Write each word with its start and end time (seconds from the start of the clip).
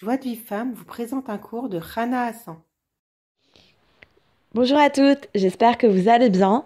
Joie 0.00 0.16
de 0.16 0.22
vie 0.22 0.36
femme 0.36 0.74
vous 0.74 0.84
présente 0.84 1.28
un 1.28 1.38
cours 1.38 1.68
de 1.68 1.76
Rana 1.76 2.26
Hassan. 2.26 2.54
Bonjour 4.54 4.78
à 4.78 4.90
toutes, 4.90 5.28
j'espère 5.34 5.76
que 5.76 5.88
vous 5.88 6.08
allez 6.08 6.30
bien. 6.30 6.64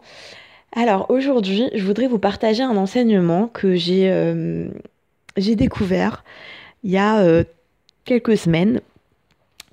Alors 0.72 1.10
aujourd'hui, 1.10 1.70
je 1.74 1.82
voudrais 1.82 2.08
vous 2.08 2.18
partager 2.18 2.62
un 2.62 2.76
enseignement 2.76 3.48
que 3.48 3.74
j'ai 3.74 4.10
euh, 4.10 4.68
découvert 5.38 6.24
il 6.82 6.90
y 6.90 6.98
a 6.98 7.20
euh, 7.20 7.44
quelques 8.04 8.36
semaines 8.36 8.82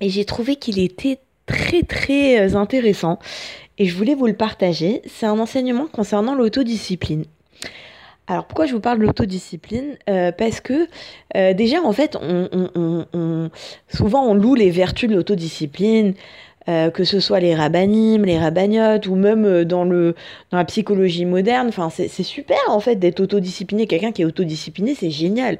et 0.00 0.08
j'ai 0.08 0.24
trouvé 0.24 0.56
qu'il 0.56 0.78
était 0.78 1.18
très 1.44 1.82
très 1.82 2.40
euh, 2.40 2.56
intéressant 2.56 3.18
et 3.76 3.84
je 3.84 3.94
voulais 3.94 4.14
vous 4.14 4.26
le 4.26 4.36
partager. 4.36 5.02
C'est 5.04 5.26
un 5.26 5.38
enseignement 5.38 5.86
concernant 5.86 6.34
l'autodiscipline. 6.34 7.26
Alors 8.30 8.44
pourquoi 8.44 8.66
je 8.66 8.74
vous 8.74 8.80
parle 8.80 9.00
de 9.00 9.06
l'autodiscipline? 9.06 9.96
Euh, 10.08 10.30
Parce 10.30 10.60
que 10.60 10.86
euh, 11.36 11.52
déjà 11.52 11.82
en 11.82 11.92
fait, 11.92 12.16
souvent 13.88 14.24
on 14.24 14.34
loue 14.34 14.54
les 14.54 14.70
vertus 14.70 15.10
de 15.10 15.16
l'autodiscipline, 15.16 16.14
euh, 16.70 16.90
que 16.90 17.04
ce 17.04 17.20
soit 17.20 17.40
les 17.40 17.54
rabbinim, 17.54 18.24
les 18.24 18.38
rabbagnotes, 18.38 19.06
ou 19.06 19.16
même 19.16 19.64
dans, 19.64 19.84
le, 19.84 20.14
dans 20.50 20.58
la 20.58 20.64
psychologie 20.64 21.26
moderne. 21.26 21.68
Enfin, 21.68 21.90
c'est 21.90 22.08
super 22.22 22.58
en 22.68 22.80
fait 22.80 22.96
d'être 22.96 23.20
autodiscipliné. 23.20 23.86
Quelqu'un 23.86 24.12
qui 24.12 24.22
est 24.22 24.24
autodiscipliné, 24.24 24.94
c'est 24.94 25.10
génial. 25.10 25.58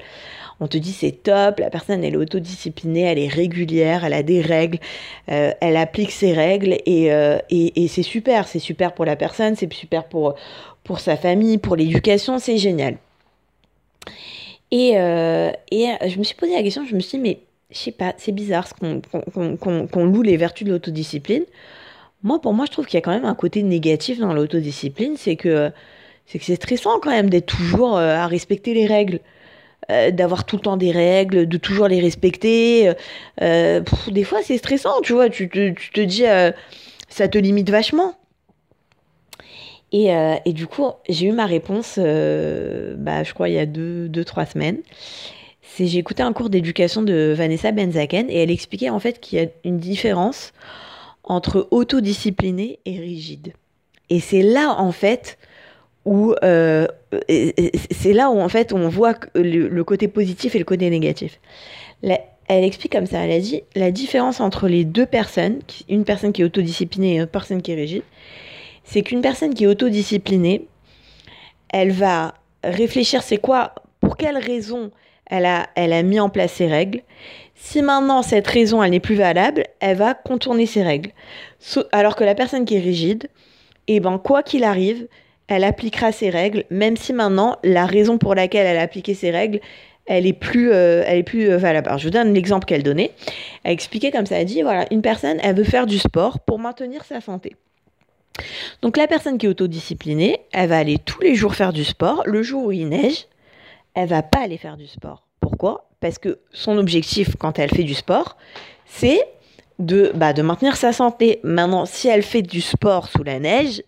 On 0.63 0.67
te 0.67 0.77
dit 0.77 0.93
c'est 0.93 1.23
top, 1.23 1.59
la 1.59 1.71
personne 1.71 2.05
elle 2.05 2.15
est 2.15 2.19
autodisciplinée, 2.19 3.03
elle 3.03 3.19
est 3.19 3.29
régulière, 3.29 4.05
elle 4.05 4.13
a 4.13 4.23
des 4.23 4.43
règles, 4.43 4.79
elle 5.27 5.77
applique 5.79 6.11
ses 6.11 6.35
règles 6.35 6.77
et, 6.85 7.07
et 7.51 7.89
c'est 7.89 8.03
super, 8.03 8.47
c'est 8.47 8.59
super 8.59 8.93
pour 8.93 9.07
la 9.07 9.17
personne, 9.17 9.57
c'est 9.57 9.73
super 9.73 10.05
pour, 10.05 10.35
pour 10.85 11.01
sa 11.01 11.17
famille, 11.17 11.57
pour 11.57 11.77
l'éducation, 11.77 12.39
c'est 12.39 12.59
génial. 12.59 12.99
Et, 14.71 14.93
euh, 14.97 15.51
et, 15.71 15.89
je 16.09 16.19
me 16.19 16.25
suis 16.25 16.37
posé 16.37 16.55
la 16.55 16.63
question, 16.63 16.85
je 16.87 16.95
me 16.95 17.01
suis 17.01 17.19
dit, 17.19 17.23
mais 17.23 17.41
je 17.71 17.79
sais 17.79 17.93
pas, 17.93 18.15
c'est 18.19 18.33
bizarre 18.33 18.69
qu'on 18.79 20.05
loue 20.05 20.23
les 20.23 20.37
vertus 20.37 20.67
de 20.67 20.73
l'autodiscipline. 20.73 21.45
Moi, 22.23 22.41
pour 22.41 22.53
moi, 22.53 22.67
je 22.67 22.73
trouve 22.73 22.87
qu'il 22.87 22.97
y 22.97 22.99
a 22.99 23.01
quand 23.01 23.13
même 23.13 23.25
un 23.25 23.35
côté 23.35 23.63
négatif 23.63 24.19
dans 24.19 24.35
l'autodiscipline, 24.35 25.17
c'est 25.17 25.37
que 25.37 25.71
c'est 26.27 26.55
stressant 26.55 27.01
quand 27.01 27.11
même 27.11 27.31
d'être 27.31 27.47
toujours 27.47 27.97
euh, 27.97 28.15
à 28.15 28.27
respecter 28.27 28.75
les 28.75 28.87
règles, 28.87 29.21
euh, 29.91 30.11
d'avoir 30.11 30.45
tout 30.45 30.57
le 30.57 30.63
temps 30.63 30.77
des 30.77 30.93
règles, 30.93 31.49
de 31.49 31.57
toujours 31.57 31.89
les 31.89 32.01
respecter. 32.01 32.93
des 33.41 34.25
fois, 34.25 34.41
c'est 34.43 34.59
stressant, 34.59 35.01
tu 35.03 35.13
vois, 35.13 35.29
tu 35.29 35.49
te, 35.49 36.01
dis, 36.01 36.25
ça 37.09 37.29
te 37.29 37.39
limite 37.39 37.71
vachement. 37.71 38.15
Euh, 39.95 40.37
et, 40.45 40.53
du 40.53 40.67
coup, 40.67 40.87
j'ai 41.09 41.27
eu 41.27 41.33
ma 41.33 41.47
réponse, 41.47 41.97
euh, 41.99 42.95
bah, 42.97 43.25
je 43.25 43.35
crois, 43.35 43.49
il 43.49 43.55
y 43.55 43.59
a 43.59 43.67
deux, 43.67 44.09
deux 44.09 44.25
trois 44.25 44.47
semaines. 44.47 44.79
C'est 45.73 45.87
j'ai 45.87 45.99
écouté 45.99 46.23
un 46.23 46.33
cours 46.33 46.51
d'éducation 46.51 47.03
de 47.03 47.33
Vanessa 47.37 47.71
Benzaken 47.71 48.29
et 48.29 48.43
elle 48.43 48.51
expliquait 48.51 48.91
en 48.91 48.99
fait 48.99 49.21
qu'il 49.21 49.39
y 49.39 49.43
a 49.43 49.47
une 49.65 49.79
différence 49.79 50.53
entre 51.23 51.69
autodiscipliné 51.71 52.81
et 52.87 52.99
rigide. 52.99 53.53
Et 54.09 54.19
c'est 54.19 54.43
là 54.43 54.75
en 54.79 54.91
fait 54.91 55.39
où 56.05 56.35
euh, 56.43 56.87
c'est 57.91 58.13
là 58.13 58.31
où 58.31 58.41
en 58.41 58.49
fait 58.49 58.73
on 58.73 58.89
voit 58.89 59.15
le, 59.35 59.83
côté 59.83 60.09
positif 60.09 60.57
et 60.57 60.59
le 60.59 60.65
côté 60.65 60.91
négatif. 60.91 61.39
elle 62.03 62.65
explique 62.65 62.93
comme 62.93 63.07
ça, 63.07 63.21
elle 63.21 63.33
a 63.33 63.39
dit 63.39 63.63
la 63.77 63.93
différence 63.93 64.41
entre 64.41 64.67
les 64.67 64.85
deux 64.85 65.07
personnes, 65.07 65.61
une 65.89 66.05
personne 66.05 66.33
qui 66.33 66.43
est 66.43 66.45
autodisciplinée 66.45 67.15
et 67.15 67.19
une 67.19 67.27
personne 67.27 67.63
qui 67.63 67.71
est 67.71 67.77
rigide, 67.77 68.03
c'est 68.83 69.03
qu'une 69.03 69.21
personne 69.21 69.55
qui 69.55 69.65
est 69.65 69.69
autodisciplinée, 69.69 70.67
elle 71.69 71.93
va 71.93 72.35
réfléchir 72.65 73.23
c'est 73.23 73.39
quoi, 73.39 73.75
pour 74.01 74.17
quelle 74.17 74.39
raison 74.39 74.91
elle 75.27 75.47
a, 75.47 75.69
elle 75.75 75.93
a 75.93 76.03
mis 76.03 76.21
en 76.21 76.29
place 76.29 76.53
ses 76.53 76.67
règles. 76.67 77.03
Si 77.55 77.83
maintenant 77.83 78.23
cette 78.23 78.47
raison 78.47 78.83
elle 78.83 78.93
n'est 78.93 79.01
plus 79.01 79.17
valable, 79.17 79.65
elle 79.81 79.97
va 79.97 80.15
contourner 80.15 80.67
ses 80.67 80.83
règles. 80.83 81.11
Alors 81.93 82.17
que 82.17 82.25
la 82.25 82.35
personne 82.35 82.65
qui 82.65 82.77
est 82.77 82.81
rigide, 82.81 83.29
eh 83.87 84.01
ben 84.01 84.19
quoi 84.19 84.43
qu'il 84.43 84.65
arrive, 84.65 85.07
elle 85.49 85.65
appliquera 85.65 86.13
ses 86.13 86.31
règles, 86.31 86.65
même 86.71 86.97
si 86.97 87.13
maintenant 87.13 87.57
la 87.65 87.85
raison 87.85 88.19
pour 88.19 88.35
laquelle 88.35 88.67
elle 88.67 88.79
a 88.79 88.83
appliqué 88.83 89.15
ses 89.15 89.31
règles, 89.31 89.61
elle 90.07 90.27
est 90.27 90.33
plus, 90.33 90.73
euh, 90.73 91.03
elle 91.07 91.19
est 91.19 91.23
plus 91.23 91.51
euh, 91.51 91.57
valable. 91.57 91.91
Je 91.99 92.05
vous 92.05 92.11
donne 92.11 92.35
l'exemple 92.35 92.67
qu'elle 92.67 92.83
donnait. 92.83 93.13
Elle 93.63 93.73
expliquait 93.73 94.11
comme 94.11 94.27
ça, 94.27 94.41
elle 94.41 94.47
dit 94.47 94.63
voilà, 94.63 94.87
une 94.91 95.03
personne, 95.03 95.39
elle 95.43 95.57
veut 95.57 95.65
faire 95.65 95.87
du 95.87 95.99
sport 95.99 96.41
pour 96.41 96.59
maintenir 96.59 97.05
sa 97.05 97.21
santé. 97.21 97.57
Donc 98.83 98.97
la 98.97 99.07
personne 99.07 99.39
qui 99.39 99.47
est 99.47 99.49
autodisciplinée, 99.49 100.41
elle 100.53 100.69
va 100.69 100.79
aller 100.79 100.99
tous 100.99 101.21
les 101.21 101.35
jours 101.35 101.55
faire 101.55 101.73
du 101.73 101.85
sport. 101.85 102.23
Le 102.27 102.43
jour 102.43 102.67
où 102.67 102.73
il 102.73 102.89
neige, 102.89 103.27
elle 103.95 104.09
va 104.09 104.23
pas 104.23 104.41
aller 104.41 104.59
faire 104.59 104.77
du 104.77 104.87
sport. 104.87 105.27
Pourquoi? 105.41 105.89
Parce 106.01 106.19
que 106.19 106.39
son 106.53 106.79
objectif 106.79 107.37
quand 107.37 107.59
elle 107.59 107.71
fait 107.71 107.85
du 107.85 107.95
sport, 107.95 108.37
c'est 108.87 109.21
de, 109.79 110.13
bah, 110.15 110.33
de 110.33 110.43
maintenir 110.43 110.77
sa 110.77 110.93
santé. 110.93 111.41
Maintenant, 111.43 111.87
si 111.87 112.09
elle 112.09 112.23
fait 112.23 112.43
du 112.43 112.61
sport 112.61 113.09
sous 113.09 113.23
la 113.23 113.39
neige, 113.39 113.83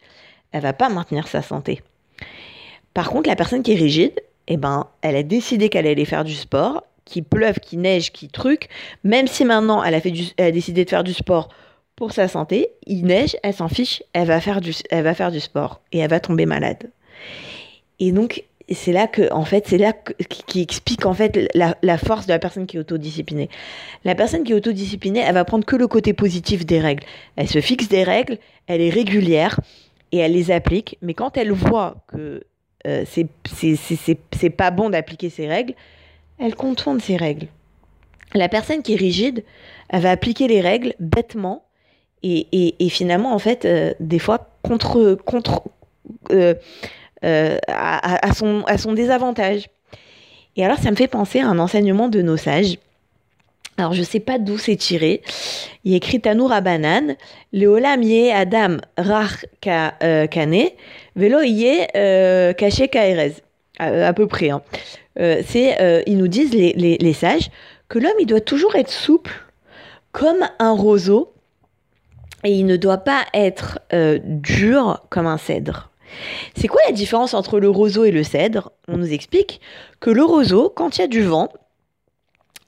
elle 0.53 0.63
va 0.63 0.73
pas 0.73 0.89
maintenir 0.89 1.29
sa 1.29 1.43
santé. 1.43 1.83
Par 2.95 3.11
contre, 3.11 3.29
la 3.29 3.37
personne 3.37 3.63
qui 3.63 3.73
est 3.73 3.77
rigide, 3.77 4.21
eh 4.49 4.57
ben, 4.57 4.87
elle 5.01 5.17
a 5.17 5.23
décidé 5.23 5.69
qu'elle 5.69 5.87
allait 5.87 6.05
faire 6.05 6.25
du 6.25 6.35
sport, 6.35 6.85
qu'il 7.05 7.25
pleuve, 7.25 7.59
qu'il 7.59 7.81
neige, 7.81 8.13
qu'il 8.13 8.31
truc, 8.31 8.69
même 9.05 9.27
si 9.27 9.45
maintenant 9.45 9.83
elle 9.83 9.95
a, 9.95 10.01
elle 10.37 10.47
a 10.47 10.51
décidé 10.51 10.85
de 10.85 10.91
faire 10.91 11.05
du 11.05 11.15
sport 11.15 11.49
pour 11.97 12.13
sa 12.13 12.29
santé, 12.29 12.71
il 12.87 13.05
neige, 13.05 13.37
elle 13.43 13.55
s'en 13.55 13.69
fiche, 13.69 14.03
elle 14.13 14.27
va, 14.27 14.41
faire 14.41 14.61
du, 14.61 14.75
elle 14.91 15.05
va 15.05 15.15
faire 15.15 15.31
du 15.31 15.41
sport 15.41 15.81
et 15.93 15.99
elle 15.99 16.11
va 16.11 16.21
tomber 16.21 16.47
malade. 16.47 16.91
Et 17.99 18.13
donc, 18.13 18.45
c'est 18.75 18.93
là 18.93 19.07
que, 19.07 19.33
en 19.33 19.45
fait, 19.45 19.67
c'est 19.67 19.79
là 19.79 19.93
qui 20.29 20.61
explique 20.61 21.07
en 21.07 21.15
fait 21.15 21.49
la, 21.55 21.99
force 21.99 22.27
de 22.27 22.33
la 22.33 22.39
personne 22.39 22.67
qui 22.67 22.77
est 22.77 22.81
autodisciplinée. 22.81 23.49
La 24.05 24.15
personne 24.15 24.45
qui 24.45 24.53
est 24.53 24.55
autodisciplinée, 24.55 25.21
elle 25.21 25.35
va 25.35 25.45
prendre 25.45 25.65
que 25.65 25.77
le 25.77 25.87
côté 25.87 26.13
positif 26.13 26.67
des 26.67 26.81
règles. 26.81 27.05
Elle 27.37 27.49
se 27.49 27.61
fixe 27.61 27.89
des 27.89 28.03
règles, 28.03 28.39
elle 28.67 28.81
est 28.81 28.91
régulière 28.91 29.61
et 30.13 30.19
elle 30.19 30.33
les 30.33 30.51
applique. 30.51 30.99
Mais 31.03 31.15
quand 31.15 31.37
elle 31.37 31.53
voit 31.53 31.97
que 32.09 32.45
euh, 32.87 33.05
c'est 33.07 34.51
pas 34.51 34.71
bon 34.71 34.91
d'appliquer 34.91 35.31
ces 35.31 35.47
règles, 35.47 35.75
elle 36.39 36.55
contourne 36.55 37.01
ces 37.01 37.17
règles. 37.17 37.49
La 38.35 38.49
personne 38.49 38.83
qui 38.83 38.95
est 38.95 38.97
rigide, 38.97 39.45
elle 39.89 40.03
va 40.03 40.11
appliquer 40.11 40.49
les 40.49 40.61
règles 40.61 40.95
bêtement 40.99 41.65
et, 42.25 42.77
finalement, 42.89 43.35
en 43.35 43.39
fait, 43.39 43.65
euh, 43.65 43.95
des 43.99 44.21
fois, 44.21 44.51
contre, 44.63 45.15
contre, 45.25 45.63
euh, 46.31 46.55
euh, 47.25 47.59
à, 47.69 48.33
son, 48.35 48.93
désavantage. 48.93 49.69
Et 50.57 50.65
alors, 50.65 50.79
ça 50.79 50.91
me 50.91 50.97
fait 50.97 51.09
penser 51.09 51.41
à 51.41 51.47
un 51.47 51.59
enseignement 51.59 52.09
de 52.09 52.23
nos 52.23 52.37
sages. 52.37 52.79
Alors, 53.79 53.95
je 53.95 54.01
ne 54.01 54.05
sais 54.05 54.21
pas 54.21 54.39
d'où 54.39 54.59
c'est 54.59 54.77
tiré. 54.77 55.23
Il 55.85 55.95
est 55.95 55.97
écrit 55.97 56.21
Tanour 56.21 56.51
Rabanan, 56.51 57.17
Leolam 57.53 58.03
ye 58.03 58.31
Adam 58.31 58.77
Rach 58.99 59.47
Kane, 59.61 60.69
Velo 61.17 61.41
ye 61.41 61.87
Kaché 62.55 62.89
Kaerez. 62.89 63.35
À 63.79 64.13
peu 64.13 64.27
près. 64.27 64.51
Hein. 64.51 64.63
c'est, 65.17 66.05
ils 66.07 66.19
nous 66.19 66.29
disent, 66.29 66.53
les, 66.53 67.13
sages, 67.15 67.51
que 67.89 67.99
l'homme, 67.99 68.13
il 68.21 68.27
doit 68.27 68.43
toujours 68.43 68.77
être 68.77 68.91
souple 68.91 69.33
comme 70.13 70.47
un 70.59 70.73
roseau 70.73 71.33
et 72.45 72.53
il 72.53 72.67
ne 72.67 72.77
doit 72.77 72.99
pas 72.99 73.25
être 73.35 73.79
euh, 73.93 74.19
dur 74.23 75.05
comme 75.11 75.27
un 75.27 75.39
cèdre. 75.39 75.91
C'est 76.57 76.69
quoi 76.69 76.81
la 76.87 76.93
différence 76.93 77.35
entre 77.35 77.61
le 77.61 77.69
roseau 77.69 78.05
et 78.05 78.11
le 78.11 78.23
cèdre? 78.23 78.73
On 78.89 78.97
nous 78.97 79.13
explique 79.13 79.61
que 80.01 80.11
le 80.11 80.25
roseau, 80.25 80.73
quand 80.75 80.97
il 80.97 81.01
y 81.01 81.05
a 81.05 81.09
du 81.09 81.23
vent, 81.23 81.49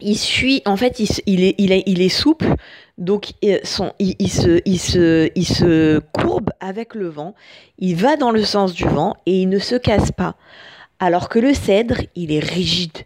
il 0.00 0.18
suit, 0.18 0.62
en 0.66 0.76
fait, 0.76 0.98
il, 1.26 1.42
est, 1.42 2.08
souple, 2.08 2.54
donc 2.98 3.32
son, 3.62 3.92
il, 3.98 4.30
se, 4.30 4.60
il, 4.64 4.78
se, 4.78 5.30
il 5.34 5.46
se 5.46 6.00
courbe 6.12 6.50
avec 6.60 6.94
le 6.94 7.08
vent, 7.08 7.34
il 7.78 7.96
va 7.96 8.16
dans 8.16 8.30
le 8.30 8.44
sens 8.44 8.74
du 8.74 8.84
vent 8.84 9.16
et 9.26 9.42
il 9.42 9.48
ne 9.48 9.58
se 9.58 9.76
casse 9.76 10.10
pas. 10.12 10.36
Alors 10.98 11.28
que 11.28 11.38
le 11.38 11.54
cèdre, 11.54 12.02
il 12.14 12.32
est 12.32 12.44
rigide. 12.44 12.98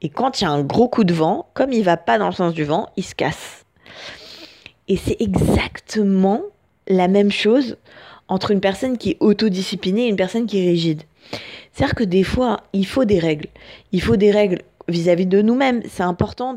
Et 0.00 0.08
quand 0.08 0.40
il 0.40 0.44
y 0.44 0.46
a 0.46 0.50
un 0.50 0.62
gros 0.62 0.88
coup 0.88 1.04
de 1.04 1.12
vent, 1.12 1.48
comme 1.54 1.72
il 1.72 1.82
va 1.82 1.96
pas 1.96 2.18
dans 2.18 2.28
le 2.28 2.32
sens 2.32 2.54
du 2.54 2.64
vent, 2.64 2.88
il 2.96 3.04
se 3.04 3.14
casse. 3.14 3.64
Et 4.86 4.96
c'est 4.96 5.16
exactement 5.20 6.42
la 6.86 7.08
même 7.08 7.30
chose 7.30 7.76
entre 8.28 8.50
une 8.50 8.60
personne 8.60 8.98
qui 8.98 9.10
est 9.10 9.16
autodisciplinée 9.20 10.06
et 10.06 10.08
une 10.08 10.16
personne 10.16 10.46
qui 10.46 10.58
est 10.58 10.68
rigide. 10.68 11.02
C'est-à-dire 11.72 11.94
que 11.94 12.04
des 12.04 12.24
fois, 12.24 12.64
il 12.72 12.86
faut 12.86 13.04
des 13.04 13.18
règles. 13.18 13.48
Il 13.92 14.02
faut 14.02 14.16
des 14.16 14.30
règles 14.30 14.62
vis-à-vis 14.88 15.26
de 15.26 15.42
nous-mêmes. 15.42 15.82
C'est 15.88 16.02
important 16.02 16.54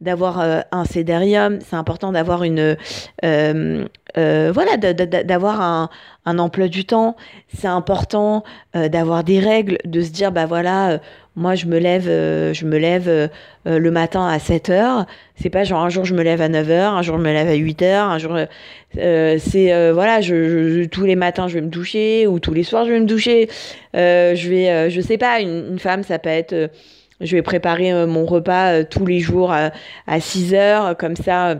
d'avoir 0.00 0.40
euh, 0.40 0.60
un 0.72 0.84
cédarium, 0.84 1.58
c'est 1.60 1.76
important 1.76 2.12
d'avoir 2.12 2.42
une 2.42 2.76
euh, 3.24 3.86
euh, 4.18 4.50
voilà 4.52 4.76
d'avoir 4.76 5.60
un, 5.60 6.38
emploi 6.38 6.68
du 6.68 6.84
temps. 6.84 7.16
C'est 7.54 7.68
important 7.68 8.44
d'avoir 8.74 9.24
des 9.24 9.40
règles, 9.40 9.78
de 9.84 10.00
se 10.00 10.10
dire 10.10 10.32
bah 10.32 10.46
voilà 10.46 11.00
moi, 11.36 11.54
je 11.54 11.66
me 11.66 11.78
lève, 11.78 12.08
euh, 12.08 12.54
je 12.54 12.64
me 12.64 12.78
lève 12.78 13.08
euh, 13.08 13.28
euh, 13.66 13.78
le 13.78 13.90
matin 13.90 14.26
à 14.26 14.38
7 14.38 14.70
heures. 14.70 15.04
C'est 15.36 15.50
pas 15.50 15.64
genre 15.64 15.82
un 15.82 15.90
jour 15.90 16.06
je 16.06 16.14
me 16.14 16.22
lève 16.22 16.40
à 16.40 16.48
9 16.48 16.70
heures, 16.70 16.94
un 16.94 17.02
jour 17.02 17.18
je 17.18 17.22
me 17.22 17.30
lève 17.30 17.48
à 17.48 17.54
8 17.54 17.82
heures, 17.82 18.08
un 18.08 18.18
jour 18.18 18.38
c'est 18.94 19.92
voilà, 19.92 20.22
je, 20.22 20.86
tous 20.86 21.04
les 21.04 21.16
matins 21.16 21.48
je 21.48 21.54
vais 21.54 21.60
me 21.60 21.68
doucher 21.68 22.26
ou 22.26 22.38
tous 22.40 22.54
les 22.54 22.62
soirs 22.62 22.86
je 22.86 22.92
vais 22.92 23.00
me 23.00 23.06
doucher. 23.06 23.50
je 23.92 24.48
vais, 24.48 24.88
je 24.88 25.00
sais 25.02 25.18
pas, 25.18 25.40
une, 25.40 25.78
femme 25.78 26.02
ça 26.02 26.18
peut 26.18 26.30
être 26.30 26.70
je 27.20 27.36
vais 27.36 27.42
préparer 27.42 28.06
mon 28.06 28.26
repas 28.26 28.84
tous 28.84 29.06
les 29.06 29.20
jours 29.20 29.52
à, 29.52 30.20
6 30.20 30.54
heures, 30.54 30.96
comme 30.96 31.16
ça. 31.16 31.56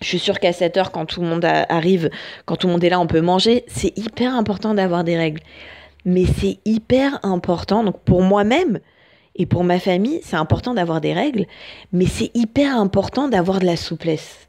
Je 0.00 0.06
suis 0.06 0.18
sûre 0.18 0.40
qu'à 0.40 0.52
7 0.52 0.76
heures, 0.76 0.92
quand 0.92 1.06
tout 1.06 1.20
le 1.20 1.26
monde 1.28 1.44
arrive, 1.44 2.10
quand 2.44 2.56
tout 2.56 2.66
le 2.66 2.72
monde 2.72 2.84
est 2.84 2.88
là, 2.88 3.00
on 3.00 3.06
peut 3.06 3.20
manger. 3.20 3.64
C'est 3.68 3.96
hyper 3.96 4.34
important 4.34 4.74
d'avoir 4.74 5.04
des 5.04 5.16
règles. 5.16 5.40
Mais 6.04 6.24
c'est 6.24 6.58
hyper 6.64 7.20
important, 7.22 7.84
donc 7.84 8.00
pour 8.00 8.22
moi-même 8.22 8.80
et 9.36 9.46
pour 9.46 9.64
ma 9.64 9.78
famille, 9.78 10.20
c'est 10.22 10.36
important 10.36 10.74
d'avoir 10.74 11.00
des 11.00 11.12
règles, 11.12 11.46
mais 11.92 12.06
c'est 12.06 12.30
hyper 12.34 12.76
important 12.76 13.28
d'avoir 13.28 13.60
de 13.60 13.66
la 13.66 13.76
souplesse. 13.76 14.48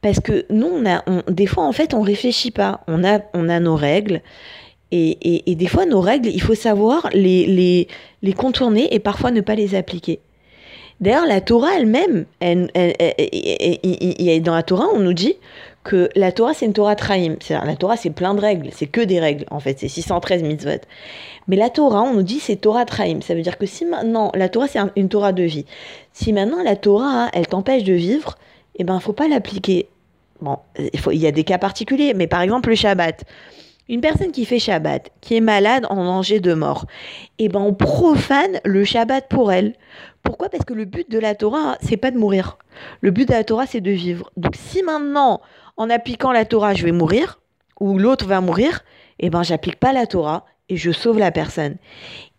Parce 0.00 0.20
que 0.20 0.44
nous, 0.50 0.66
on 0.66 0.86
a, 0.86 1.02
des 1.30 1.46
fois, 1.46 1.64
en 1.64 1.72
fait, 1.72 1.94
on 1.94 2.00
réfléchit 2.00 2.50
pas. 2.50 2.84
On 2.86 3.04
a, 3.04 3.20
on 3.34 3.48
a 3.48 3.60
nos 3.60 3.76
règles. 3.76 4.20
Et, 4.92 5.54
des 5.54 5.66
fois, 5.66 5.84
nos 5.84 6.00
règles, 6.00 6.28
il 6.28 6.40
faut 6.40 6.54
savoir 6.54 7.08
les, 7.12 7.88
contourner 8.36 8.94
et 8.94 8.98
parfois 8.98 9.30
ne 9.30 9.40
pas 9.40 9.54
les 9.54 9.74
appliquer. 9.74 10.20
D'ailleurs, 11.00 11.26
la 11.26 11.40
Torah 11.40 11.76
elle-même, 11.76 12.24
elle, 12.40 12.70
dans 14.42 14.54
la 14.54 14.62
Torah, 14.62 14.86
on 14.94 15.00
nous 15.00 15.12
dit 15.12 15.34
que 15.84 16.08
la 16.16 16.32
Torah, 16.32 16.54
c'est 16.54 16.66
une 16.66 16.72
Torah 16.72 16.96
Traim. 16.96 17.36
La 17.50 17.76
Torah, 17.76 17.96
c'est 17.96 18.10
plein 18.10 18.34
de 18.34 18.40
règles. 18.40 18.70
C'est 18.72 18.86
que 18.86 19.00
des 19.00 19.20
règles, 19.20 19.44
en 19.50 19.60
fait. 19.60 19.78
C'est 19.78 19.88
613 19.88 20.42
mitzvot. 20.42 20.80
Mais 21.48 21.56
la 21.56 21.70
Torah, 21.70 22.02
on 22.02 22.14
nous 22.14 22.22
dit 22.22 22.40
c'est 22.40 22.56
Torah 22.56 22.84
Traim. 22.84 23.20
Ça 23.20 23.34
veut 23.34 23.42
dire 23.42 23.58
que 23.58 23.66
si 23.66 23.84
maintenant, 23.84 24.32
la 24.34 24.48
Torah, 24.48 24.66
c'est 24.68 24.80
une 24.96 25.08
Torah 25.08 25.32
de 25.32 25.44
vie. 25.44 25.64
Si 26.12 26.32
maintenant 26.32 26.62
la 26.62 26.76
Torah, 26.76 27.28
elle 27.34 27.46
t'empêche 27.46 27.84
de 27.84 27.92
vivre, 27.92 28.36
eh 28.76 28.84
ben, 28.84 28.98
faut 28.98 29.12
pas 29.12 29.28
l'appliquer. 29.28 29.88
Bon, 30.40 30.58
il, 30.92 30.98
faut, 30.98 31.12
il 31.12 31.18
y 31.18 31.26
a 31.26 31.32
des 31.32 31.44
cas 31.44 31.58
particuliers, 31.58 32.14
mais 32.14 32.26
par 32.26 32.40
exemple, 32.40 32.70
le 32.70 32.74
Shabbat. 32.74 33.24
Une 33.88 34.00
personne 34.00 34.32
qui 34.32 34.44
fait 34.44 34.58
Shabbat, 34.58 35.10
qui 35.20 35.36
est 35.36 35.40
malade 35.40 35.86
en 35.90 36.04
danger 36.04 36.40
de 36.40 36.54
mort, 36.54 36.86
eh 37.38 37.48
ben 37.48 37.60
on 37.60 37.72
profane 37.72 38.58
le 38.64 38.84
Shabbat 38.84 39.28
pour 39.28 39.52
elle. 39.52 39.74
Pourquoi? 40.24 40.48
Parce 40.48 40.64
que 40.64 40.74
le 40.74 40.84
but 40.84 41.08
de 41.08 41.20
la 41.20 41.36
Torah, 41.36 41.78
c'est 41.80 41.96
pas 41.96 42.10
de 42.10 42.18
mourir. 42.18 42.58
Le 43.00 43.12
but 43.12 43.28
de 43.28 43.32
la 43.32 43.44
Torah, 43.44 43.64
c'est 43.66 43.80
de 43.80 43.92
vivre. 43.92 44.30
Donc 44.36 44.56
si 44.56 44.82
maintenant, 44.82 45.40
en 45.76 45.88
appliquant 45.88 46.32
la 46.32 46.44
Torah, 46.44 46.74
je 46.74 46.84
vais 46.84 46.90
mourir, 46.90 47.40
ou 47.78 47.96
l'autre 47.96 48.26
va 48.26 48.40
mourir, 48.40 48.82
eh 49.20 49.30
ben 49.30 49.44
j'applique 49.44 49.78
pas 49.78 49.92
la 49.92 50.06
Torah 50.06 50.44
et 50.68 50.76
je 50.76 50.90
sauve 50.90 51.20
la 51.20 51.30
personne. 51.30 51.76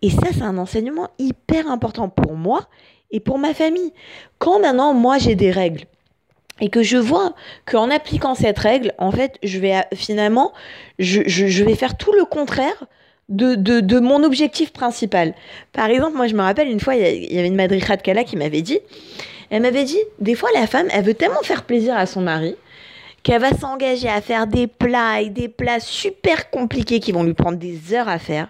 Et 0.01 0.09
ça, 0.09 0.27
c'est 0.33 0.41
un 0.41 0.57
enseignement 0.57 1.07
hyper 1.17 1.71
important 1.71 2.09
pour 2.09 2.35
moi 2.35 2.67
et 3.09 3.21
pour 3.21 3.39
ma 3.39 3.53
famille. 3.53 3.93
Quand 4.37 4.59
maintenant, 4.59 4.93
moi, 4.93 5.17
j'ai 5.17 5.35
des 5.35 5.51
règles, 5.51 5.85
et 6.59 6.69
que 6.69 6.83
je 6.83 6.97
vois 6.97 7.33
qu'en 7.65 7.89
appliquant 7.89 8.35
cette 8.35 8.59
règle, 8.59 8.93
en 8.97 9.11
fait, 9.11 9.37
je 9.43 9.59
vais 9.59 9.83
finalement, 9.93 10.53
je, 10.99 11.63
vais 11.63 11.75
faire 11.75 11.97
tout 11.97 12.13
le 12.13 12.25
contraire 12.25 12.85
de, 13.29 13.99
mon 13.99 14.23
objectif 14.23 14.71
principal. 14.71 15.33
Par 15.73 15.89
exemple, 15.89 16.15
moi, 16.15 16.27
je 16.27 16.35
me 16.35 16.41
rappelle 16.41 16.69
une 16.69 16.79
fois, 16.79 16.95
il 16.95 17.33
y 17.33 17.37
avait 17.39 17.47
une 17.47 17.55
madricha 17.55 17.95
de 17.95 18.23
qui 18.23 18.37
m'avait 18.37 18.61
dit, 18.61 18.79
elle 19.49 19.61
m'avait 19.61 19.83
dit, 19.83 19.99
des 20.19 20.35
fois, 20.35 20.49
la 20.53 20.67
femme, 20.67 20.87
elle 20.91 21.05
veut 21.05 21.13
tellement 21.13 21.41
faire 21.43 21.63
plaisir 21.63 21.95
à 21.95 22.05
son 22.05 22.21
mari 22.21 22.55
qu'elle 23.27 23.41
va 23.41 23.51
s'engager 23.51 24.07
à 24.07 24.21
faire 24.21 24.47
des 24.47 24.67
plats 24.67 25.19
et 25.19 25.29
des 25.29 25.49
plats 25.49 25.81
super 25.81 26.49
compliqués 26.49 27.01
qui 27.01 27.11
vont 27.11 27.23
lui 27.23 27.33
prendre 27.33 27.57
des 27.57 27.93
heures 27.93 28.07
à 28.07 28.19
faire. 28.19 28.47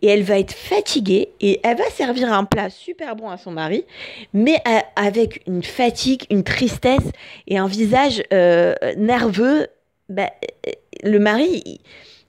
Et 0.00 0.06
elle 0.06 0.22
va 0.22 0.38
être 0.38 0.52
fatiguée 0.52 1.30
et 1.40 1.58
elle 1.64 1.76
va 1.76 1.90
servir 1.90 2.32
un 2.32 2.44
plat 2.44 2.70
super 2.70 3.16
bon 3.16 3.30
à 3.30 3.36
son 3.36 3.50
mari, 3.50 3.84
mais 4.32 4.62
avec 4.94 5.42
une 5.48 5.64
fatigue, 5.64 6.22
une 6.30 6.44
tristesse 6.44 7.10
et 7.48 7.58
un 7.58 7.66
visage 7.66 8.22
euh, 8.32 8.76
nerveux. 8.96 9.66
Bah, 10.08 10.30
euh, 10.68 10.70
le 11.02 11.18
mari, 11.18 11.80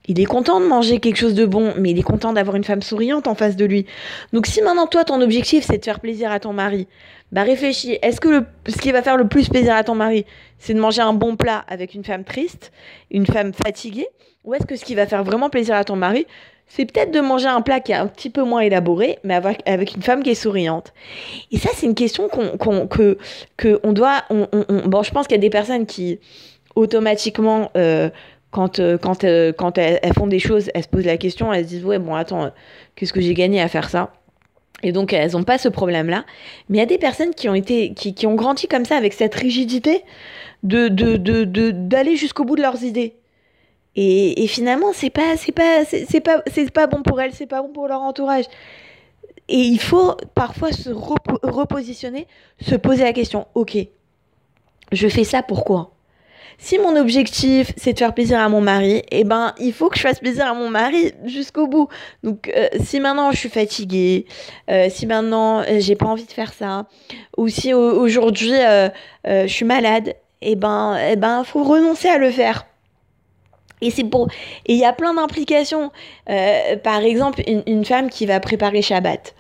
est 0.10 0.26
content 0.26 0.60
de 0.60 0.66
manger 0.66 1.00
quelque 1.00 1.18
chose 1.18 1.34
de 1.34 1.46
bon, 1.46 1.74
mais 1.78 1.92
il 1.92 2.00
est 2.00 2.04
content 2.04 2.34
d'avoir 2.34 2.56
une 2.56 2.64
femme 2.64 2.82
souriante 2.82 3.28
en 3.28 3.36
face 3.36 3.56
de 3.56 3.66
lui. 3.66 3.86
Donc 4.34 4.48
si 4.48 4.62
maintenant 4.62 4.88
toi, 4.88 5.04
ton 5.06 5.22
objectif, 5.22 5.66
c'est 5.66 5.78
de 5.78 5.86
faire 5.86 6.00
plaisir 6.00 6.32
à 6.32 6.40
ton 6.40 6.54
mari, 6.54 6.88
bah 7.32 7.44
réfléchis, 7.44 7.98
est-ce 8.02 8.22
que 8.22 8.44
ce 8.68 8.78
qui 8.78 8.92
va 8.92 9.02
faire 9.02 9.18
le 9.18 9.28
plus 9.28 9.50
plaisir 9.50 9.74
à 9.74 9.84
ton 9.84 9.96
mari, 9.96 10.26
c'est 10.60 10.74
de 10.74 10.80
manger 10.80 11.02
un 11.02 11.14
bon 11.14 11.36
plat 11.36 11.64
avec 11.68 11.94
une 11.96 12.04
femme 12.04 12.24
triste, 12.24 12.72
une 13.12 13.26
femme 13.26 13.54
fatiguée, 13.54 14.08
ou 14.44 14.54
est-ce 14.54 14.66
que 14.66 14.76
ce 14.76 14.86
qui 14.86 14.94
va 14.94 15.08
faire 15.08 15.24
vraiment 15.24 15.50
plaisir 15.50 15.76
à 15.76 15.84
ton 15.84 15.96
mari, 15.96 16.28
c'est 16.68 16.86
peut-être 16.86 17.12
de 17.12 17.20
manger 17.20 17.48
un 17.48 17.62
plat 17.62 17.80
qui 17.80 17.92
est 17.92 17.96
un 17.96 18.08
petit 18.08 18.30
peu 18.30 18.44
moins 18.44 18.62
élaboré, 18.62 19.20
mais 19.24 19.36
avec, 19.66 19.96
une 19.96 20.02
femme 20.02 20.24
qui 20.24 20.32
est 20.32 20.36
souriante? 20.36 20.94
Et 21.52 21.58
ça, 21.58 21.70
c'est 21.74 21.86
une 21.86 21.96
question 21.96 22.28
qu'on, 22.30 22.88
que, 22.88 23.18
que 23.58 23.80
on 23.84 23.94
doit... 23.94 24.24
On, 24.30 24.48
bon, 24.86 25.04
je 25.04 25.12
pense 25.12 25.28
qu'il 25.28 25.36
y 25.36 25.40
a 25.40 25.42
des 25.42 25.50
personnes 25.50 25.86
qui, 25.86 26.20
automatiquement... 26.76 27.72
Euh, 27.78 28.10
quand, 28.54 28.80
euh, 28.80 28.98
quand, 28.98 29.24
euh, 29.24 29.52
quand 29.52 29.78
elles, 29.78 30.00
font 30.14 30.28
des 30.28 30.40
choses, 30.40 30.70
elles 30.74 30.84
se 30.84 30.88
posent 30.88 31.06
la 31.06 31.18
question, 31.18 31.52
elles 31.52 31.66
se 31.66 31.70
disent 31.70 31.84
ouais 31.84 31.98
bon 31.98 32.14
attends, 32.14 32.52
qu'est-ce 32.96 33.12
que 33.12 33.20
j'ai 33.20 33.34
gagné 33.34 33.60
à 33.60 33.68
faire 33.68 33.90
ça? 33.90 34.14
Et 34.84 34.92
donc 34.92 35.12
elles 35.12 35.32
n'ont 35.32 35.44
pas 35.44 35.58
ce 35.58 35.70
problème-là. 35.70 36.24
Mais 36.70 36.78
il 36.78 36.80
y 36.80 36.84
a 36.84 36.86
des 36.86 37.00
personnes 37.00 37.34
qui 37.34 37.50
ont 37.50 37.56
été, 37.56 37.94
qui, 37.96 38.14
qui, 38.14 38.28
ont 38.28 38.36
grandi 38.36 38.68
comme 38.68 38.86
ça 38.86 38.96
avec 38.96 39.14
cette 39.14 39.34
rigidité 39.34 40.04
de 40.62 40.88
d'aller 40.88 41.18
de, 41.18 41.44
de, 41.46 42.16
jusqu'au 42.16 42.46
bout 42.46 42.56
de 42.56 42.62
leurs 42.62 42.84
idées. 42.84 43.16
Et, 43.96 44.44
et 44.44 44.48
finalement 44.48 44.94
c'est 44.94 45.10
pas 45.10 45.36
c'est 45.36 45.52
pas 45.52 45.84
c'est 45.86 46.22
pas 46.22 46.44
c'est 46.52 46.72
pas 46.72 46.86
bon 46.86 47.02
pour 47.02 47.20
elles, 47.20 47.34
c'est 47.34 47.48
pas 47.48 47.64
bon 47.64 47.70
pour 47.70 47.88
leur 47.88 48.02
entourage. 48.02 48.46
Et 49.50 49.62
il 49.62 49.80
faut 49.80 50.16
parfois 50.36 50.72
se 50.72 50.92
repositionner, 50.92 52.28
se 52.62 52.76
poser 52.76 53.04
la 53.04 53.14
question. 53.14 53.48
Ok, 53.56 53.78
je 54.92 55.08
fais 55.08 55.24
ça 55.24 55.42
pourquoi 55.42 55.94
si 56.58 56.78
mon 56.80 56.96
objectif 56.96 57.74
c'est 57.78 57.94
de 57.94 58.00
faire 58.00 58.14
plaisir 58.14 58.40
à 58.40 58.48
mon 58.50 58.62
mari, 58.62 59.04
eh 59.12 59.24
ben 59.24 59.54
il 59.60 59.74
faut 59.74 59.90
que 59.90 59.98
je 59.98 60.02
fasse 60.02 60.20
plaisir 60.20 60.46
à 60.46 60.54
mon 60.54 60.70
mari 60.70 61.12
jusqu'au 61.26 61.68
bout. 61.68 61.90
Donc 62.24 62.52
euh, 62.56 62.68
si 62.82 63.00
maintenant 63.00 63.32
je 63.32 63.38
suis 63.38 63.50
fatiguée, 63.50 64.26
euh, 64.70 64.88
si 64.90 65.06
maintenant 65.06 65.60
euh, 65.60 65.80
j'ai 65.80 65.96
pas 65.96 66.06
envie 66.06 66.26
de 66.26 66.32
faire 66.32 66.54
ça, 66.54 66.86
ou 67.38 67.48
si 67.50 67.74
aujourd'hui 67.74 68.54
je 69.26 69.48
suis 69.48 69.66
malade, 69.66 70.16
eh 70.42 70.56
ben 70.56 70.98
eh 71.10 71.16
ben 71.16 71.44
faut 71.44 71.64
renoncer 71.64 72.08
à 72.08 72.18
le 72.18 72.32
faire. 72.32 72.66
Et 73.82 73.92
c'est 73.92 74.06
pour 74.06 74.30
et 74.66 74.74
il 74.74 74.80
y 74.80 74.86
a 74.86 74.94
plein 74.94 75.14
d'implications. 75.14 75.92
par 76.84 77.02
exemple, 77.02 77.44
une, 77.48 77.64
une, 77.68 77.84
femme 77.84 78.10
qui 78.10 78.26
va 78.26 78.40
préparer 78.40 78.82
Shabbat. 78.82 79.36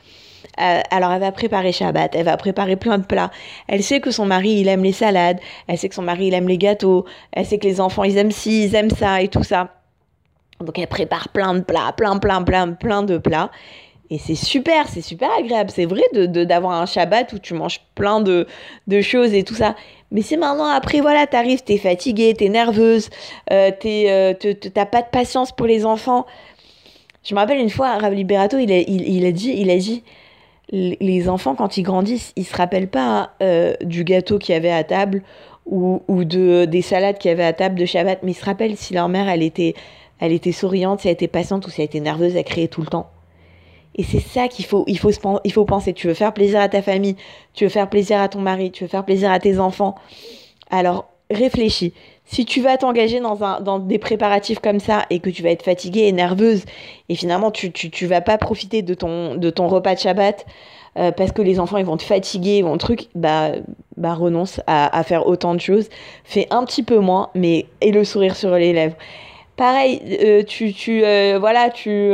Euh, 0.62 0.82
alors 0.92 1.12
elle 1.12 1.22
va 1.22 1.32
préparer 1.32 1.72
Shabbat, 1.72 2.16
elle 2.16 2.26
va 2.26 2.38
préparer 2.38 2.76
plein 2.76 2.98
de 2.98 3.06
plats. 3.06 3.32
Elle 3.68 3.82
sait 3.82 4.00
que 4.00 4.12
son 4.12 4.26
mari 4.26 4.60
il 4.60 4.68
aime 4.68 4.84
les 4.84 4.92
salades, 4.92 5.40
elle 5.68 5.78
sait 5.78 5.90
que 5.90 5.96
son 5.96 6.04
mari 6.04 6.28
il 6.28 6.34
aime 6.34 6.48
les 6.48 6.60
gâteaux, 6.60 7.06
elle 7.32 7.46
sait 7.46 7.58
que 7.58 7.68
les 7.68 7.82
enfants 7.82 8.04
ils 8.04 8.18
aiment 8.18 8.32
ci, 8.32 8.66
ils 8.66 8.76
aiment 8.76 8.92
ça 8.92 9.22
et 9.22 9.30
tout 9.30 9.44
ça. 9.44 9.70
Donc 10.60 10.78
elle 10.78 10.88
prépare 10.88 11.30
plein 11.30 11.56
de 11.56 11.62
plats, 11.62 11.94
plein, 11.98 12.18
plein, 12.20 12.44
plein, 12.44 12.74
plein 12.74 13.04
de 13.04 13.18
plats. 13.18 13.50
Et 14.10 14.20
c'est 14.20 14.36
super, 14.36 14.88
c'est 14.90 15.02
super 15.02 15.30
agréable. 15.40 15.72
C'est 15.72 15.86
vrai 15.86 16.04
de, 16.14 16.44
d'avoir 16.44 16.74
un 16.74 16.86
Shabbat 16.86 17.34
où 17.34 17.40
tu 17.40 17.56
manges 17.56 17.80
plein 17.96 18.22
de, 18.22 18.46
de 18.86 19.02
choses 19.02 19.34
et 19.34 19.44
tout 19.44 19.56
ça. 19.56 19.76
Mais 20.12 20.22
c'est 20.22 20.38
maintenant, 20.38 20.68
après, 20.68 21.00
voilà, 21.00 21.26
t'arrives, 21.26 21.64
t'es 21.64 21.78
fatiguée, 21.78 22.36
t'es 22.36 22.50
nerveuse, 22.50 23.10
euh, 23.52 23.72
euh, 23.86 24.34
t'as 24.74 24.86
pas 24.86 25.02
de 25.02 25.08
patience 25.08 25.52
pour 25.52 25.66
les 25.66 25.84
enfants. 25.84 26.28
Je 27.24 27.34
me 27.34 27.40
rappelle 27.40 27.58
une 27.58 27.72
fois, 27.72 27.98
Rav 27.98 28.14
Liberato, 28.14 28.60
il 28.60 28.72
a, 28.72 28.78
il 28.78 29.26
a 29.26 29.32
dit, 29.32 29.56
il 29.58 29.72
a 29.72 29.78
dit, 29.78 30.04
les 30.72 31.30
enfants, 31.30 31.56
quand 31.56 31.78
ils 31.78 31.84
grandissent, 31.84 32.34
ils 32.36 32.46
se 32.46 32.56
rappellent 32.56 32.88
pas 32.88 33.32
euh, 33.42 33.76
du 33.82 34.04
gâteau 34.04 34.40
qu'il 34.40 34.54
y 34.54 34.56
avait 34.56 34.72
à 34.72 34.84
table 34.84 35.22
ou, 35.66 36.02
de, 36.10 36.66
des 36.66 36.82
salades 36.82 37.18
qu'il 37.18 37.30
y 37.30 37.32
avait 37.32 37.44
à 37.44 37.54
table 37.54 37.76
de 37.76 37.86
Shabbat, 37.86 38.20
mais 38.24 38.32
ils 38.32 38.36
se 38.36 38.44
rappellent 38.44 38.76
si 38.76 38.94
leur 38.94 39.08
mère, 39.08 39.30
elle 39.30 39.44
était, 39.44 39.76
elle 40.20 40.34
était 40.34 40.52
souriante, 40.52 41.02
si 41.02 41.08
elle 41.08 41.14
était 41.14 41.28
patiente 41.28 41.66
ou 41.68 41.70
si 41.70 41.82
elle 41.82 41.86
était 41.86 42.00
nerveuse 42.00 42.36
à 42.36 42.44
crier 42.44 42.68
tout 42.68 42.82
le 42.82 42.88
temps. 42.88 43.10
Et 43.96 44.04
c'est 44.04 44.20
ça 44.20 44.48
qu'il 44.48 44.66
faut, 44.66 44.84
il 44.88 44.98
faut, 44.98 45.12
il 45.44 45.54
faut 45.54 45.66
penser. 45.66 45.94
Tu 45.94 46.08
veux 46.08 46.14
faire 46.14 46.34
plaisir 46.34 46.60
à 46.60 46.68
ta 46.68 46.82
famille, 46.82 47.16
tu 47.54 47.64
veux 47.64 47.70
faire 47.70 47.90
plaisir 47.90 48.20
à 48.20 48.28
ton 48.28 48.42
mari, 48.42 48.72
tu 48.72 48.84
veux 48.84 48.90
faire 48.90 49.06
plaisir 49.06 49.32
à 49.32 49.40
tes 49.40 49.60
enfants. 49.60 49.96
Alors, 50.70 51.10
réfléchis 51.30 51.94
si 52.26 52.46
tu 52.46 52.62
vas 52.62 52.78
t'engager 52.78 53.20
dans, 53.20 53.36
dans 53.60 53.80
des 53.80 54.00
préparatifs 54.00 54.60
comme 54.60 54.80
ça 54.80 55.06
et 55.10 55.20
que 55.20 55.30
tu 55.30 55.44
vas 55.44 55.50
être 55.50 55.64
fatiguée 55.64 56.08
et 56.08 56.12
nerveuse 56.12 56.64
et 57.10 57.16
finalement 57.16 57.52
tu, 57.52 57.72
tu, 57.72 57.90
tu 57.90 58.06
vas 58.06 58.22
pas 58.22 58.38
profiter 58.38 58.82
de 58.82 58.94
ton, 58.94 59.36
de 59.36 59.50
ton 59.50 59.68
repas 59.68 59.96
de 59.96 60.00
Shabbat 60.00 60.46
euh, 60.98 61.12
parce 61.12 61.32
que 61.32 61.42
les 61.42 61.60
enfants 61.60 61.78
ils 61.78 61.86
vont 61.86 61.98
te 61.98 62.04
fatiguer, 62.04 62.58
ils 62.58 62.64
vont 62.64 62.78
truc, 62.78 63.08
bah, 63.16 63.52
bah 63.98 64.14
renonce 64.14 64.62
à, 64.68 64.96
à, 64.96 65.04
faire 65.04 65.28
autant 65.28 65.56
de 65.56 65.60
choses. 65.60 65.90
Fais 66.24 66.48
un 66.52 66.64
petit 66.66 66.84
peu 66.84 67.00
moins, 67.00 67.30
mais 67.34 67.66
et 67.82 67.92
le 67.92 68.04
sourire 68.04 68.36
sur 68.36 68.52
les 68.56 68.74
lèvres. 68.74 68.96
Pareil, 69.56 70.02
euh, 70.22 70.44
tu, 70.44 70.74
tu 70.74 71.04
euh, 71.04 71.38
voilà, 71.40 71.70
tu 71.70 72.12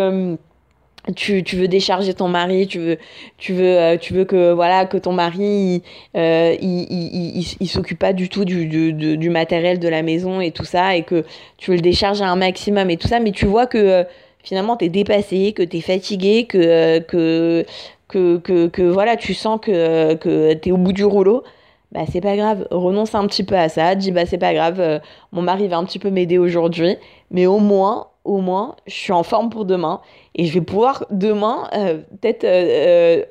tu, 1.16 1.44
tu, 1.44 1.56
veux 1.56 1.68
décharger 1.68 2.14
ton 2.14 2.28
mari, 2.28 2.68
tu 2.68 2.80
veux, 2.80 2.98
tu 3.38 3.54
veux, 3.54 3.78
euh, 3.78 3.98
tu 3.98 4.14
veux 4.14 4.26
que 4.26 4.52
voilà 4.52 4.86
que 4.86 4.98
ton 4.98 5.14
mari 5.14 5.82
euh, 6.16 6.56
il, 6.62 6.88
il, 6.90 7.38
il, 7.38 7.56
il 7.60 7.68
s'occupe 7.68 8.00
pas 8.00 8.14
du 8.14 8.30
tout 8.30 8.46
du, 8.46 8.66
du, 8.66 8.94
du, 8.94 9.30
matériel 9.30 9.80
de 9.80 9.88
la 9.88 10.02
maison 10.02 10.42
et 10.42 10.52
tout 10.52 10.66
ça 10.66 10.96
et 10.96 11.04
que 11.04 11.26
tu 11.58 11.72
veux 11.72 11.78
le 11.78 11.82
décharger 11.82 12.24
un 12.24 12.36
maximum 12.36 12.90
et 12.90 12.98
tout 12.98 13.08
ça, 13.08 13.20
mais 13.20 13.32
tu 13.32 13.46
vois 13.46 13.66
que 13.66 13.78
euh, 13.78 14.04
finalement 14.44 14.76
tu 14.78 14.86
es 14.86 14.90
dépassé, 14.90 15.54
que 15.54 15.64
tu 15.64 15.78
es 15.78 15.82
fatigué, 15.82 16.46
que, 16.46 17.00
que, 17.00 17.66
que, 18.08 18.38
que, 18.38 18.68
que, 18.68 18.82
voilà 18.84 19.16
tu 19.16 19.34
sens 19.34 19.60
que, 19.62 20.16
que 20.16 20.54
tu 20.54 20.70
es 20.70 20.72
au 20.72 20.78
bout 20.78 20.94
du 20.94 21.06
rouleau, 21.06 21.44
bah 21.92 22.02
c'est 22.12 22.22
pas 22.22 22.36
grave, 22.36 22.68
renonce 22.72 23.16
un 23.16 23.26
petit 23.26 23.44
peu 23.44 23.56
à 23.56 23.70
ça, 23.70 23.96
dis 23.96 24.12
bah 24.12 24.26
c'est 24.26 24.38
pas 24.38 24.54
grave, 24.54 25.02
mon 25.32 25.42
mari 25.42 25.68
va 25.68 25.78
un 25.78 25.86
petit 25.86 26.00
peu 26.00 26.10
m'aider 26.10 26.38
aujourd'hui, 26.38 26.98
mais 27.32 27.46
au 27.46 27.60
moins, 27.60 28.09
au 28.26 28.42
moins, 28.42 28.76
je 28.86 28.94
suis 28.94 29.14
en 29.14 29.24
forme 29.24 29.50
pour 29.50 29.66
demain 29.66 30.02
et 30.36 30.46
je 30.46 30.54
vais 30.54 30.62
pouvoir 30.62 31.06
demain 31.10 31.70
euh, 31.74 32.00
peut-être 32.22 32.44
euh, 32.44 33.24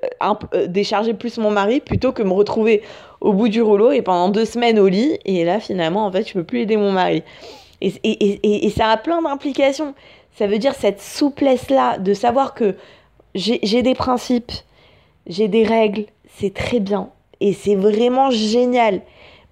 décharger 0.66 1.14
plus 1.14 1.38
mon 1.38 1.50
mari 1.50 1.80
plutôt 1.80 2.12
que 2.12 2.22
me 2.22 2.32
retrouver 2.32 2.82
au 3.20 3.32
bout 3.32 3.48
du 3.48 3.62
rouleau 3.62 3.92
et 3.92 4.02
pendant 4.02 4.28
deux 4.28 4.44
semaines 4.44 4.78
au 4.78 4.88
lit 4.88 5.18
et 5.24 5.44
là 5.44 5.60
finalement 5.60 6.06
en 6.06 6.12
fait 6.12 6.26
je 6.26 6.32
peux 6.32 6.44
plus 6.44 6.60
aider 6.60 6.76
mon 6.76 6.92
mari. 6.92 7.22
Et, 7.80 7.92
et, 8.02 8.10
et, 8.10 8.66
et 8.66 8.70
ça 8.70 8.88
a 8.88 8.96
plein 8.96 9.22
d'implications. 9.22 9.94
Ça 10.36 10.46
veut 10.46 10.58
dire 10.58 10.74
cette 10.74 11.00
souplesse 11.00 11.68
là 11.70 11.98
de 11.98 12.14
savoir 12.14 12.54
que 12.54 12.76
j'ai 13.34 13.82
des 13.82 13.94
principes, 13.94 14.52
j'ai 15.26 15.48
des 15.48 15.64
règles, 15.64 16.06
c'est 16.36 16.54
très 16.54 16.80
bien 16.80 17.10
et 17.40 17.52
c'est 17.52 17.74
vraiment 17.74 18.30
génial. 18.30 19.02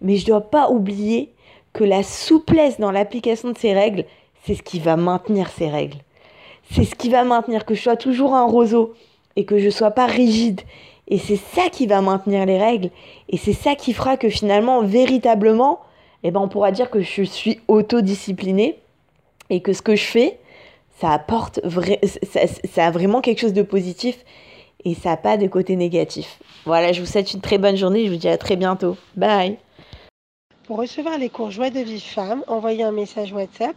Mais 0.01 0.17
je 0.17 0.27
dois 0.27 0.41
pas 0.41 0.71
oublier 0.71 1.33
que 1.73 1.85
la 1.85 2.03
souplesse 2.03 2.81
dans 2.81 2.91
l'application 2.91 3.51
de 3.51 3.59
ces 3.59 3.75
règles, 3.75 4.05
c'est 4.47 4.55
ce 4.55 4.63
qui 4.63 4.79
va 4.79 4.97
maintenir 4.97 5.49
ces 5.51 5.69
règles. 5.69 5.99
C'est 6.71 6.85
ce 6.85 6.95
qui 6.95 7.09
va 7.09 7.25
maintenir 7.25 7.65
que 7.65 7.75
je 7.75 7.83
sois 7.83 7.97
toujours 7.97 8.35
un 8.35 8.47
roseau 8.47 8.95
et 9.35 9.45
que 9.45 9.59
je 9.59 9.67
ne 9.67 9.71
sois 9.71 9.91
pas 9.91 10.07
rigide. 10.07 10.61
Et 11.09 11.19
c'est 11.19 11.37
ça 11.37 11.69
qui 11.71 11.87
va 11.87 12.01
maintenir 12.01 12.47
les 12.47 12.59
règles. 12.59 12.91
Et 13.29 13.37
c'est 13.37 13.53
ça 13.53 13.75
qui 13.75 13.93
fera 13.93 14.17
que 14.17 14.29
finalement, 14.29 14.83
véritablement, 14.83 15.81
eh 16.23 16.31
ben, 16.31 16.41
on 16.41 16.49
pourra 16.49 16.73
dire 16.73 16.91
que 16.91 17.01
je 17.01 17.23
suis 17.23 17.61
autodisciplinée 17.69 18.79
et 19.51 19.61
que 19.61 19.73
ce 19.73 19.83
que 19.83 19.97
je 19.97 20.05
fais, 20.05 20.39
ça 21.01 21.11
apporte 21.11 21.61
ça, 22.23 22.41
ça 22.47 22.87
a 22.87 22.91
vraiment 22.91 23.21
quelque 23.21 23.41
chose 23.41 23.53
de 23.53 23.63
positif 23.63 24.17
et 24.85 24.95
ça 24.95 25.11
n'a 25.11 25.17
pas 25.17 25.37
de 25.37 25.47
côté 25.47 25.77
négatif. 25.77 26.39
Voilà, 26.65 26.93
je 26.93 27.01
vous 27.01 27.07
souhaite 27.07 27.33
une 27.33 27.41
très 27.41 27.59
bonne 27.59 27.77
journée, 27.77 28.07
je 28.07 28.11
vous 28.11 28.19
dis 28.19 28.29
à 28.29 28.39
très 28.39 28.57
bientôt. 28.57 28.97
Bye 29.17 29.59
Pour 30.67 30.79
recevoir 30.79 31.19
les 31.19 31.29
cours 31.29 31.51
Joie 31.51 31.71
de 31.71 31.81
vie 31.81 32.01
femme, 32.01 32.43
envoyez 32.49 32.83
un 32.83 32.93
message 32.93 33.33
WhatsApp 33.33 33.77